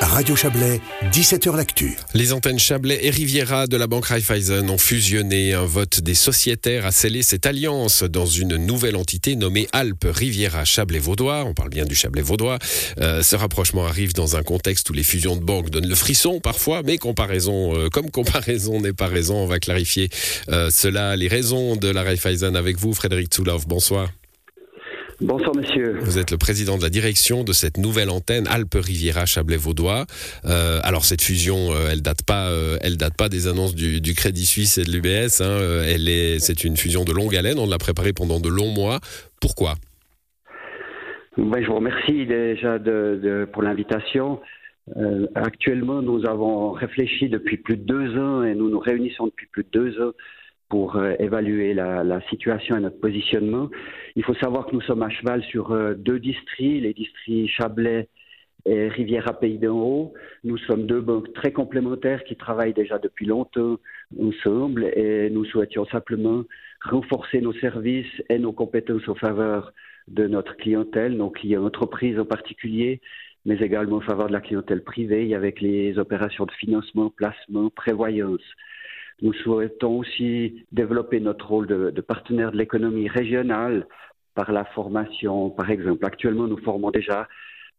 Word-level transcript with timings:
Radio 0.00 0.34
Chablais, 0.34 0.80
17h 1.12 1.54
L'Actu. 1.56 1.96
Les 2.14 2.32
antennes 2.32 2.58
Chablais 2.58 2.98
et 3.02 3.10
Riviera 3.10 3.66
de 3.66 3.76
la 3.76 3.86
banque 3.86 4.06
Raiffeisen 4.06 4.68
ont 4.70 4.78
fusionné. 4.78 5.52
Un 5.52 5.66
vote 5.66 6.00
des 6.00 6.14
sociétaires 6.14 6.86
a 6.86 6.92
scellé 6.92 7.22
cette 7.22 7.46
alliance 7.46 8.02
dans 8.02 8.26
une 8.26 8.56
nouvelle 8.56 8.96
entité 8.96 9.36
nommée 9.36 9.68
Alpes 9.72 10.06
Riviera 10.08 10.64
Chablais 10.64 10.98
Vaudois. 10.98 11.44
On 11.44 11.54
parle 11.54 11.68
bien 11.68 11.84
du 11.84 11.94
Chablais 11.94 12.22
Vaudois. 12.22 12.58
Euh, 13.00 13.22
ce 13.22 13.36
rapprochement 13.36 13.86
arrive 13.86 14.14
dans 14.14 14.36
un 14.36 14.42
contexte 14.42 14.88
où 14.90 14.92
les 14.92 15.02
fusions 15.02 15.36
de 15.36 15.44
banques 15.44 15.70
donnent 15.70 15.88
le 15.88 15.94
frisson 15.94 16.40
parfois, 16.40 16.82
mais 16.82 16.98
comparaison, 16.98 17.76
euh, 17.76 17.88
comme 17.88 18.10
comparaison 18.10 18.80
n'est 18.80 18.92
pas 18.92 19.08
raison, 19.08 19.36
on 19.36 19.46
va 19.46 19.58
clarifier 19.58 20.08
euh, 20.48 20.70
cela, 20.70 21.14
les 21.16 21.28
raisons 21.28 21.76
de 21.76 21.88
la 21.88 22.02
Raiffeisen 22.02 22.56
avec 22.56 22.78
vous, 22.78 22.94
Frédéric 22.94 23.28
Tsoulov. 23.28 23.66
Bonsoir. 23.66 24.08
Bonsoir 25.20 25.54
monsieur. 25.54 25.98
Vous 26.00 26.18
êtes 26.18 26.30
le 26.30 26.38
président 26.38 26.78
de 26.78 26.82
la 26.82 26.88
direction 26.88 27.44
de 27.44 27.52
cette 27.52 27.76
nouvelle 27.76 28.08
antenne 28.08 28.46
Alpes 28.46 28.74
Riviera 28.74 29.26
Chablais 29.26 29.58
Vaudois. 29.58 30.06
Euh, 30.46 30.80
alors 30.82 31.04
cette 31.04 31.20
fusion, 31.20 31.72
euh, 31.72 31.90
elle 31.92 32.00
date 32.00 32.22
pas, 32.26 32.48
euh, 32.48 32.78
elle 32.80 32.96
date 32.96 33.16
pas 33.18 33.28
des 33.28 33.46
annonces 33.46 33.74
du, 33.74 34.00
du 34.00 34.14
Crédit 34.14 34.46
Suisse 34.46 34.78
et 34.78 34.84
de 34.84 34.90
l'UBS. 34.90 35.42
Hein. 35.42 35.58
Elle 35.86 36.08
est, 36.08 36.38
c'est 36.38 36.64
une 36.64 36.76
fusion 36.76 37.04
de 37.04 37.12
longue 37.12 37.36
haleine. 37.36 37.58
On 37.58 37.68
l'a 37.68 37.76
préparée 37.76 38.14
pendant 38.14 38.40
de 38.40 38.48
longs 38.48 38.72
mois. 38.72 39.00
Pourquoi? 39.42 39.74
Ben, 41.36 41.62
je 41.62 41.66
vous 41.66 41.76
remercie 41.76 42.24
déjà 42.26 42.78
de, 42.78 43.20
de- 43.22 43.48
pour 43.52 43.62
l'invitation. 43.62 44.40
Euh, 44.96 45.26
actuellement, 45.34 46.00
nous 46.00 46.26
avons 46.26 46.72
réfléchi 46.72 47.28
depuis 47.28 47.58
plus 47.58 47.76
de 47.76 47.84
deux 47.84 48.18
ans 48.18 48.42
et 48.42 48.54
nous 48.54 48.70
nous 48.70 48.80
réunissons 48.80 49.26
depuis 49.26 49.46
plus 49.52 49.64
de 49.64 49.68
deux 49.70 50.00
ans 50.02 50.12
pour 50.70 50.96
euh, 50.96 51.14
évaluer 51.18 51.74
la, 51.74 52.02
la 52.04 52.22
situation 52.28 52.76
et 52.76 52.80
notre 52.80 53.00
positionnement. 53.00 53.68
Il 54.16 54.24
faut 54.24 54.34
savoir 54.34 54.66
que 54.66 54.74
nous 54.74 54.80
sommes 54.80 55.02
à 55.02 55.10
cheval 55.10 55.42
sur 55.42 55.72
euh, 55.72 55.94
deux 55.94 56.18
districts, 56.18 56.82
les 56.82 56.94
districts 56.94 57.50
Chablais 57.50 58.08
et 58.64 58.88
Riviera 58.88 59.32
Pays 59.38 59.58
d'en 59.58 59.78
Haut. 59.78 60.14
Nous 60.44 60.58
sommes 60.58 60.86
deux 60.86 61.00
banques 61.00 61.32
très 61.32 61.52
complémentaires 61.52 62.24
qui 62.24 62.36
travaillent 62.36 62.72
déjà 62.72 62.98
depuis 62.98 63.26
longtemps 63.26 63.78
ensemble 64.18 64.84
et 64.94 65.28
nous 65.30 65.44
souhaitions 65.44 65.86
simplement 65.86 66.44
renforcer 66.82 67.40
nos 67.40 67.52
services 67.54 68.22
et 68.28 68.38
nos 68.38 68.52
compétences 68.52 69.08
en 69.08 69.14
faveur 69.14 69.72
de 70.08 70.26
notre 70.26 70.56
clientèle, 70.56 71.16
nos 71.16 71.30
clients 71.30 71.64
entreprises 71.64 72.18
en 72.18 72.24
particulier, 72.24 73.00
mais 73.44 73.58
également 73.58 73.96
en 73.96 74.00
faveur 74.02 74.28
de 74.28 74.32
la 74.32 74.40
clientèle 74.40 74.82
privée 74.82 75.34
avec 75.34 75.60
les 75.60 75.98
opérations 75.98 76.46
de 76.46 76.52
financement, 76.52 77.10
placement, 77.10 77.70
prévoyance. 77.70 78.42
Nous 79.22 79.32
souhaitons 79.34 79.98
aussi 79.98 80.64
développer 80.72 81.20
notre 81.20 81.46
rôle 81.48 81.66
de, 81.66 82.00
partenaire 82.00 82.52
de 82.52 82.56
l'économie 82.56 83.08
régionale 83.08 83.86
par 84.34 84.52
la 84.52 84.64
formation, 84.64 85.50
par 85.50 85.70
exemple. 85.70 86.06
Actuellement, 86.06 86.46
nous 86.46 86.56
formons 86.58 86.90
déjà 86.90 87.28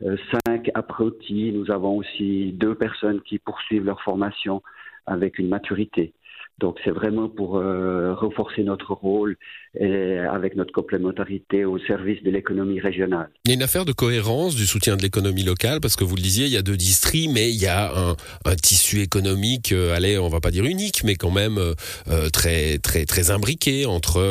euh, 0.03 0.17
cinq 0.45 0.69
apprentis. 0.75 1.51
Nous 1.53 1.71
avons 1.71 1.97
aussi 1.97 2.51
deux 2.53 2.75
personnes 2.75 3.21
qui 3.21 3.39
poursuivent 3.39 3.85
leur 3.85 4.01
formation 4.01 4.61
avec 5.05 5.39
une 5.39 5.49
maturité. 5.49 6.13
Donc 6.61 6.77
c'est 6.83 6.91
vraiment 6.91 7.27
pour 7.27 7.57
euh, 7.57 8.13
renforcer 8.13 8.63
notre 8.63 8.93
rôle 8.93 9.35
avec 9.79 10.55
notre 10.55 10.73
complémentarité 10.73 11.63
au 11.63 11.79
service 11.79 12.21
de 12.23 12.29
l'économie 12.29 12.81
régionale. 12.81 13.29
Il 13.45 13.49
y 13.49 13.51
a 13.53 13.55
une 13.55 13.63
affaire 13.63 13.85
de 13.85 13.93
cohérence 13.93 14.53
du 14.55 14.65
soutien 14.65 14.97
de 14.97 15.01
l'économie 15.01 15.43
locale 15.43 15.79
parce 15.79 15.95
que 15.95 16.03
vous 16.03 16.17
le 16.17 16.21
disiez, 16.21 16.45
il 16.45 16.51
y 16.51 16.57
a 16.57 16.61
deux 16.61 16.75
districts, 16.75 17.31
mais 17.33 17.49
il 17.49 17.61
y 17.61 17.67
a 17.67 17.91
un, 17.95 18.55
tissu 18.55 19.01
économique, 19.01 19.71
euh, 19.71 19.95
allez, 19.95 20.17
on 20.17 20.27
va 20.27 20.41
pas 20.41 20.51
dire 20.51 20.65
unique, 20.65 21.03
mais 21.05 21.15
quand 21.15 21.31
même 21.31 21.57
euh, 21.57 21.73
euh, 22.09 22.29
très 22.29 22.77
très 22.79 23.05
très 23.05 23.31
imbriqué 23.31 23.85
entre 23.85 24.21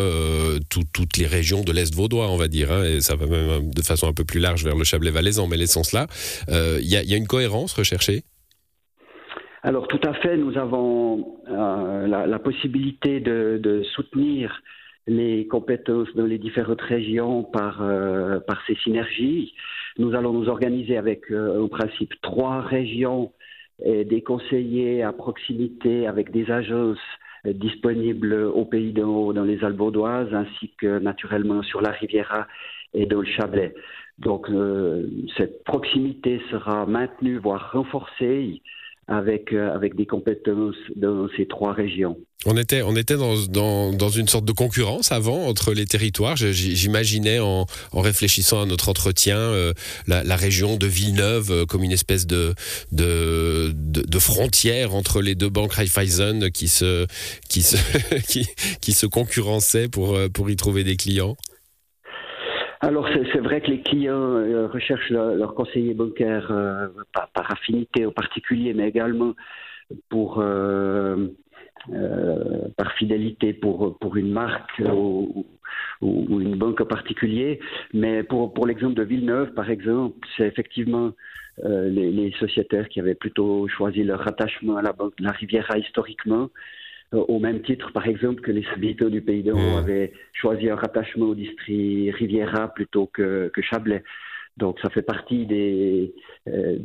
tout- 0.68 0.84
toutes 0.92 1.16
les 1.16 1.26
régions 1.26 1.62
de 1.62 1.72
l'Est 1.72 1.94
vaudois, 1.94 2.28
on 2.30 2.36
va 2.36 2.48
dire, 2.48 2.70
hein, 2.70 2.84
et 2.84 3.00
ça 3.00 3.16
va 3.16 3.26
même 3.26 3.72
de 3.72 3.82
façon 3.82 4.06
un 4.08 4.12
peu 4.12 4.24
plus 4.24 4.40
large 4.40 4.64
vers 4.64 4.76
le 4.76 4.84
Chablais 4.84 5.10
valaisan, 5.10 5.46
mais 5.48 5.56
l'essence 5.56 5.92
là, 5.92 6.06
il 6.48 6.80
il 6.82 7.10
y 7.10 7.14
a 7.14 7.16
une 7.16 7.26
cohérence 7.26 7.72
recherchée? 7.72 8.24
Alors 9.62 9.88
tout 9.88 10.00
à 10.04 10.14
fait, 10.14 10.36
nous 10.36 10.56
avons 10.56 11.38
euh, 11.48 12.06
la, 12.06 12.38
possibilité 12.38 13.20
de, 13.20 13.82
soutenir 13.94 14.62
les 15.06 15.46
compétences 15.48 16.08
dans 16.14 16.24
les 16.24 16.38
différentes 16.38 16.80
régions 16.80 17.42
par, 17.42 17.82
euh, 17.82 18.40
ces 18.66 18.74
synergies. 18.76 19.54
Nous 19.98 20.14
allons 20.14 20.32
nous 20.32 20.48
organiser 20.48 20.96
avec 20.96 21.30
euh, 21.30 21.62
en 21.62 21.68
principe 21.68 22.14
trois 22.22 22.60
régions 22.60 23.32
et 23.84 24.04
des 24.04 24.22
conseillers 24.22 25.02
à 25.02 25.12
proximité 25.12 26.06
avec 26.06 26.30
des 26.30 26.50
agences 26.50 26.98
disponibles 27.46 28.34
au 28.34 28.66
pays 28.66 28.92
d'en 28.92 29.08
haut 29.08 29.32
dans 29.32 29.44
les 29.44 29.64
Alpes 29.64 29.80
ainsi 30.32 30.70
que 30.78 30.98
naturellement 30.98 31.62
sur 31.62 31.80
la 31.80 31.90
Riviera 31.90 32.46
et 32.92 33.06
dans 33.06 33.20
le 33.20 33.26
Chablais. 33.26 33.74
Donc 34.18 34.50
euh, 34.50 35.06
cette 35.36 35.64
proximité 35.64 36.40
sera 36.50 36.84
maintenue, 36.84 37.38
voire 37.38 37.72
renforcée 37.72 38.60
avec, 39.10 39.52
euh, 39.52 39.74
avec 39.74 39.96
des 39.96 40.06
compétences 40.06 40.76
dans 40.94 41.28
ces 41.36 41.46
trois 41.46 41.72
régions. 41.72 42.16
On 42.46 42.56
était, 42.56 42.80
on 42.82 42.94
était 42.94 43.16
dans, 43.16 43.34
dans, 43.48 43.92
dans 43.92 44.08
une 44.08 44.28
sorte 44.28 44.44
de 44.44 44.52
concurrence 44.52 45.10
avant 45.10 45.46
entre 45.46 45.74
les 45.74 45.84
territoires. 45.84 46.36
J'imaginais 46.36 47.40
en, 47.40 47.66
en 47.92 48.00
réfléchissant 48.00 48.62
à 48.62 48.66
notre 48.66 48.88
entretien 48.88 49.36
euh, 49.36 49.74
la, 50.06 50.36
région 50.36 50.76
de 50.76 50.86
Villeneuve 50.86 51.50
euh, 51.50 51.66
comme 51.66 51.82
une 51.82 51.92
espèce 51.92 52.26
de, 52.26 52.54
de, 52.92 53.72
de, 53.74 54.18
frontière 54.18 54.94
entre 54.94 55.20
les 55.20 55.34
deux 55.34 55.50
banques 55.50 55.72
Raiffeisen 55.72 56.50
qui 56.50 56.68
se, 56.68 57.06
qui 57.48 57.62
se, 57.62 57.76
qui, 58.80 58.92
se 58.92 59.06
concurrençaient 59.06 59.88
pour, 59.88 60.16
pour 60.32 60.50
y 60.50 60.56
trouver 60.56 60.84
des 60.84 60.96
clients. 60.96 61.36
Alors 62.80 63.08
c'est 63.32 63.40
vrai 63.40 63.60
que 63.60 63.70
les 63.70 63.82
clients 63.82 64.14
euh, 64.36 64.66
recherchent 64.68 65.10
leur, 65.10 65.54
conseiller 65.54 65.92
bancaire 65.94 66.50
euh, 66.50 66.88
par, 67.12 67.50
affinité 67.52 68.06
en 68.06 68.12
particulier, 68.12 68.72
mais 68.72 68.88
également 68.88 69.34
pour 70.08 70.40
euh, 70.40 71.28
euh, 71.92 72.68
par 72.76 72.92
fidélité 72.94 73.52
pour 73.54 73.98
pour 73.98 74.16
une 74.16 74.32
marque 74.32 74.78
ou, 74.80 75.46
ou- 76.02 76.26
ou 76.30 76.40
une 76.40 76.56
banque 76.56 76.80
en 76.80 76.86
particulier. 76.86 77.60
Mais 77.94 78.22
pour 78.24 78.54
pour 78.54 78.66
l'exemple 78.66 78.94
de 78.94 79.02
Villeneuve, 79.04 79.52
par 79.54 79.70
exemple, 79.70 80.16
c'est 80.36 80.46
effectivement 80.46 81.12
euh, 81.64 81.90
les, 81.90 82.10
les 82.10 82.32
sociétaires 82.40 82.88
qui 82.88 83.00
avaient 83.00 83.14
plutôt 83.14 83.68
choisi 83.68 84.04
leur 84.04 84.20
rattachement 84.20 84.76
à 84.78 84.82
la 84.82 84.92
banque 84.92 85.16
de 85.18 85.24
la 85.24 85.32
Riviera 85.32 85.78
historiquement. 85.78 86.48
Euh, 87.14 87.24
Au 87.28 87.38
même 87.38 87.62
titre, 87.62 87.92
par 87.92 88.06
exemple, 88.06 88.40
que 88.40 88.50
les 88.50 88.64
habitants 88.74 89.08
du 89.08 89.20
Pays 89.20 89.50
haut 89.50 89.56
Mmh. 89.56 89.76
avaient 89.78 90.12
choisi 90.32 90.68
un 90.68 90.76
rattachement 90.76 91.26
au 91.26 91.34
district 91.34 92.14
Riviera 92.16 92.68
plutôt 92.74 93.06
que, 93.12 93.50
que 93.54 93.62
Chablais. 93.62 94.02
Donc 94.56 94.78
ça 94.82 94.90
fait 94.90 95.00
partie 95.02 95.46
des, 95.46 96.12
euh, 96.48 96.76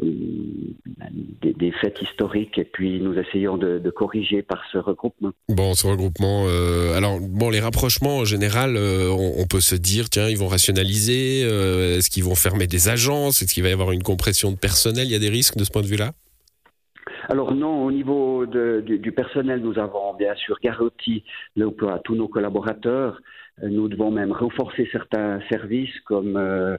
des, 1.41 1.53
des 1.53 1.72
faits 1.74 2.00
historiques 2.02 2.58
et 2.58 2.64
puis 2.64 3.02
nous 3.02 3.16
essayons 3.18 3.58
de, 3.58 3.80
de 3.80 3.90
corriger 3.90 4.44
par 4.44 4.64
ce 4.72 4.78
regroupement. 4.78 5.31
Bon, 5.50 5.74
ce 5.74 5.85
regroupement. 5.88 6.46
euh, 6.47 6.96
alors, 6.96 7.19
bon, 7.19 7.50
les 7.50 7.59
rapprochements 7.59 8.19
en 8.19 8.24
général, 8.25 8.78
euh, 8.78 9.09
on, 9.09 9.41
on 9.41 9.46
peut 9.46 9.59
se 9.62 9.75
dire, 9.75 10.09
tiens, 10.09 10.30
ils 10.30 10.38
vont 10.38 10.47
rationaliser. 10.47 11.41
Est-ce 11.41 12.09
qu'ils 12.09 12.24
vont 12.24 12.35
fermer 12.35 12.68
des 12.68 12.88
agences 12.88 13.41
Est-ce 13.41 13.53
qu'il 13.53 13.64
va 13.64 13.69
y 13.69 13.74
avoir 13.74 13.91
une 13.91 14.03
compression 14.03 14.52
de 14.52 14.58
personnel? 14.58 15.06
Il 15.08 15.12
y 15.12 15.16
a 15.16 15.19
des 15.19 15.30
risques 15.30 15.58
de 15.58 15.64
ce 15.66 15.72
point 15.72 15.81
de 15.81 15.88
vue-là? 15.88 16.14
Alors 17.28 17.56
non, 17.56 17.84
au 17.84 17.91
niveau 17.91 18.46
du, 18.46 19.12
personnel, 19.12 19.62
nous 19.62 19.80
avons 19.80 20.13
bien 20.13 20.36
sûr 20.36 20.58
garanti 20.62 21.24
l'emploi 21.56 21.96
à 21.96 22.00
tous 22.00 22.16
nos 22.16 22.28
collaborateurs. 22.28 23.19
Euh, 23.63 23.69
Nous 23.69 23.88
devons 23.88 24.12
même 24.12 24.31
renforcer 24.31 24.88
certains 24.91 25.40
services 25.50 26.00
comme 26.02 26.38
euh, 26.38 26.78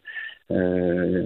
euh, 0.52 1.22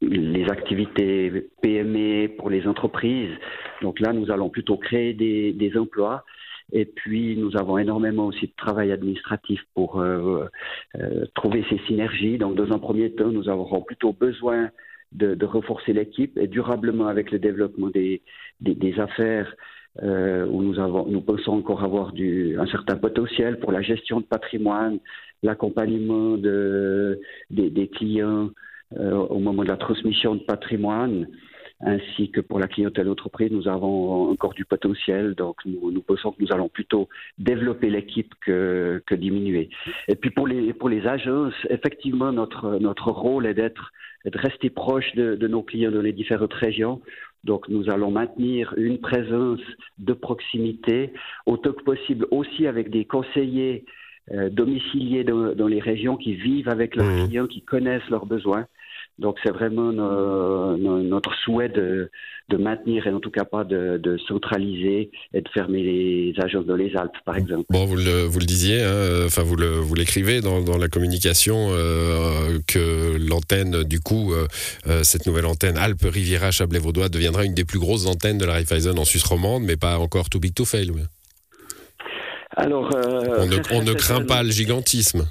les 0.00 0.44
activités 0.48 1.50
PME 1.60 2.36
pour 2.36 2.50
les 2.50 2.66
entreprises. 2.68 3.34
Donc 3.82 3.98
là, 3.98 4.12
nous 4.12 4.30
allons 4.30 4.48
plutôt 4.48 4.76
créer 4.76 5.12
des, 5.12 5.72
emplois. 5.76 6.24
Et 6.72 6.84
puis, 6.84 7.36
nous 7.36 7.56
avons 7.56 7.78
énormément 7.78 8.26
aussi 8.26 8.46
de 8.46 8.52
travail 8.56 8.92
administratif 8.92 9.60
pour 9.74 10.04
trouver 11.34 11.64
ces 11.70 11.78
synergies. 11.86 12.36
Donc, 12.38 12.54
dans 12.56 12.72
un 12.72 12.78
premier 12.78 13.10
temps, 13.10 13.28
nous 13.28 13.48
aurons 13.48 13.80
plutôt 13.80 14.12
besoin 14.12 14.70
de, 15.12 15.34
de 15.34 15.46
renforcer 15.46 15.92
l'équipe 15.92 16.36
et 16.38 16.46
durablement 16.46 17.06
avec 17.06 17.30
le 17.30 17.38
développement 17.38 17.88
des, 17.88 18.22
des, 18.60 18.74
des 18.74 18.98
affaires 19.00 19.54
euh, 20.02 20.46
où 20.46 20.62
nous, 20.62 20.78
avons, 20.78 21.06
nous 21.06 21.20
pensons 21.20 21.52
encore 21.52 21.82
avoir 21.82 22.12
du, 22.12 22.56
un 22.58 22.66
certain 22.66 22.96
potentiel 22.96 23.58
pour 23.58 23.72
la 23.72 23.82
gestion 23.82 24.20
de 24.20 24.26
patrimoine, 24.26 24.98
l'accompagnement 25.42 26.36
de, 26.36 27.20
des, 27.50 27.70
des 27.70 27.88
clients 27.88 28.50
euh, 28.96 29.12
au 29.12 29.38
moment 29.38 29.64
de 29.64 29.68
la 29.68 29.76
transmission 29.76 30.34
de 30.34 30.40
patrimoine, 30.40 31.26
ainsi 31.80 32.30
que 32.30 32.40
pour 32.40 32.58
la 32.58 32.66
clientèle 32.68 33.08
entreprise, 33.08 33.50
nous 33.52 33.68
avons 33.68 34.30
encore 34.30 34.54
du 34.54 34.64
potentiel. 34.64 35.34
Donc, 35.34 35.56
nous, 35.64 35.90
nous 35.90 36.02
pensons 36.02 36.32
que 36.32 36.42
nous 36.42 36.52
allons 36.52 36.68
plutôt 36.68 37.08
développer 37.38 37.90
l'équipe 37.90 38.34
que, 38.44 39.02
que 39.06 39.14
diminuer. 39.14 39.70
Et 40.08 40.16
puis, 40.16 40.30
pour 40.30 40.46
les, 40.46 40.72
pour 40.72 40.88
les 40.88 41.06
agences, 41.06 41.54
effectivement, 41.70 42.32
notre, 42.32 42.78
notre 42.80 43.10
rôle 43.10 43.46
est 43.46 43.54
d'être 43.54 43.92
de 44.24 44.38
rester 44.38 44.70
proche 44.70 45.14
de, 45.14 45.34
de 45.34 45.48
nos 45.48 45.62
clients 45.62 45.90
dans 45.90 46.02
les 46.02 46.12
différentes 46.12 46.54
régions. 46.54 47.00
Donc, 47.44 47.68
nous 47.68 47.88
allons 47.88 48.10
maintenir 48.10 48.74
une 48.76 48.98
présence 48.98 49.60
de 49.98 50.12
proximité 50.12 51.12
autant 51.46 51.72
que 51.72 51.82
possible, 51.82 52.26
aussi 52.30 52.66
avec 52.66 52.90
des 52.90 53.04
conseillers 53.04 53.84
euh, 54.32 54.50
domiciliés 54.50 55.24
dans, 55.24 55.54
dans 55.54 55.68
les 55.68 55.80
régions 55.80 56.16
qui 56.16 56.34
vivent 56.34 56.68
avec 56.68 56.96
leurs 56.96 57.26
clients, 57.26 57.46
qui 57.46 57.62
connaissent 57.62 58.08
leurs 58.10 58.26
besoins 58.26 58.66
Donc 59.18 59.36
c'est 59.42 59.50
vraiment 59.50 59.92
notre 59.92 61.34
souhait 61.44 61.68
de, 61.68 62.10
maintenir 62.56 63.06
et 63.06 63.10
en 63.10 63.20
tout 63.20 63.30
cas 63.30 63.44
pas 63.44 63.64
de, 63.64 64.16
centraliser 64.28 65.10
et 65.34 65.40
de 65.40 65.48
fermer 65.48 65.82
les 65.82 66.34
agences 66.42 66.66
dans 66.66 66.76
les 66.76 66.94
Alpes, 66.96 67.16
par 67.24 67.36
exemple. 67.36 67.64
Bon, 67.70 67.84
vous 67.84 67.96
le, 67.96 68.22
vous 68.22 68.38
le 68.38 68.46
disiez, 68.46 68.82
hein, 68.82 69.24
enfin 69.26 69.42
vous 69.42 69.56
le, 69.56 69.66
vous 69.66 69.94
l'écrivez 69.94 70.40
dans, 70.40 70.60
dans, 70.62 70.78
la 70.78 70.88
communication 70.88 71.68
euh, 71.70 72.58
que 72.66 73.16
l'antenne, 73.28 73.82
du 73.82 74.00
coup, 74.00 74.32
euh, 74.32 74.46
euh, 74.86 75.02
cette 75.02 75.26
nouvelle 75.26 75.46
antenne 75.46 75.76
Alpes 75.76 76.04
Riviera 76.04 76.50
Chablais 76.52 76.78
Vaudois 76.78 77.08
deviendra 77.08 77.44
une 77.44 77.54
des 77.54 77.64
plus 77.64 77.80
grosses 77.80 78.06
antennes 78.06 78.38
de 78.38 78.44
la 78.44 78.54
Raiffeisen 78.54 78.98
en 78.98 79.04
Suisse 79.04 79.24
romande, 79.24 79.64
mais 79.64 79.76
pas 79.76 79.98
encore 79.98 80.30
too 80.30 80.38
big 80.38 80.54
to 80.54 80.64
fail. 80.64 80.92
Alors, 82.56 82.90
on 83.70 83.82
ne 83.82 83.92
craint 83.94 84.24
pas 84.24 84.42
le 84.42 84.50
gigantisme. 84.50 85.28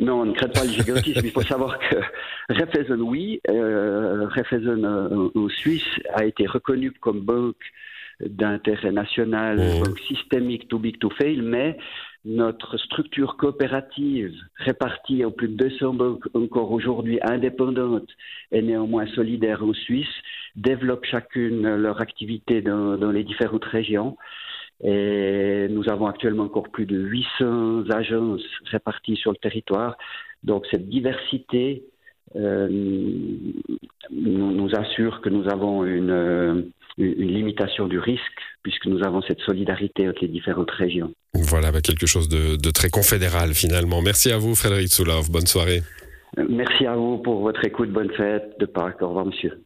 Non, 0.00 0.22
on 0.22 0.24
ne 0.26 0.32
crée 0.32 0.48
pas 0.48 0.64
le 0.64 0.70
gigantisme. 0.70 1.20
Il 1.24 1.30
faut 1.30 1.42
savoir 1.42 1.78
que 1.78 1.96
Raiffeisen, 2.48 3.00
oui, 3.00 3.40
euh, 3.48 4.26
Raiffeisen 4.28 4.84
euh, 4.84 5.28
en 5.34 5.48
Suisse 5.48 6.00
a 6.14 6.24
été 6.24 6.46
reconnu 6.46 6.92
comme 6.92 7.20
banque 7.20 7.56
d'intérêt 8.20 8.92
national, 8.92 9.60
oh. 9.60 9.84
banque 9.84 9.98
systémique 10.00 10.68
too 10.68 10.78
big 10.78 10.98
to 10.98 11.10
fail, 11.10 11.40
mais 11.42 11.76
notre 12.24 12.76
structure 12.78 13.36
coopérative 13.36 14.34
répartie 14.56 15.24
en 15.24 15.32
plus 15.32 15.48
de 15.48 15.56
200 15.56 15.94
banques 15.94 16.24
encore 16.34 16.70
aujourd'hui 16.70 17.18
indépendantes 17.22 18.08
et 18.52 18.62
néanmoins 18.62 19.06
solidaires 19.08 19.64
en 19.64 19.74
Suisse 19.74 20.14
développe 20.54 21.04
chacune 21.04 21.74
leur 21.74 22.00
activité 22.00 22.62
dans, 22.62 22.96
dans 22.96 23.10
les 23.10 23.24
différentes 23.24 23.64
régions. 23.64 24.16
Et 24.82 25.68
nous 25.70 25.88
avons 25.88 26.06
actuellement 26.06 26.44
encore 26.44 26.68
plus 26.70 26.86
de 26.86 26.98
800 26.98 27.90
agences 27.90 28.42
réparties 28.70 29.16
sur 29.16 29.30
le 29.30 29.36
territoire. 29.36 29.96
Donc 30.42 30.66
cette 30.70 30.88
diversité 30.88 31.84
euh, 32.34 32.68
nous, 34.10 34.68
assure 34.74 35.20
que 35.20 35.28
nous 35.28 35.48
avons 35.48 35.84
une, 35.84 36.72
une, 36.98 37.28
limitation 37.28 37.86
du 37.86 37.98
risque 37.98 38.22
puisque 38.62 38.86
nous 38.86 39.04
avons 39.04 39.22
cette 39.22 39.40
solidarité 39.40 40.08
entre 40.08 40.22
les 40.22 40.28
différentes 40.28 40.70
régions. 40.70 41.12
Voilà, 41.34 41.70
bah, 41.70 41.80
quelque 41.80 42.06
chose 42.06 42.28
de, 42.28 42.56
de, 42.56 42.70
très 42.70 42.88
confédéral 42.88 43.54
finalement. 43.54 44.00
Merci 44.02 44.32
à 44.32 44.38
vous 44.38 44.54
Frédéric 44.54 44.88
Soulov, 44.88 45.30
bonne 45.30 45.46
soirée. 45.46 45.82
Merci 46.48 46.86
à 46.86 46.96
vous 46.96 47.18
pour 47.18 47.40
votre 47.40 47.64
écoute, 47.66 47.90
bonne 47.90 48.10
fête 48.12 48.58
de 48.58 48.66
Pâques, 48.66 49.02
au 49.02 49.08
revoir 49.08 49.26
monsieur. 49.26 49.62